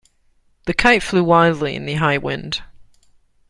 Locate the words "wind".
2.17-2.63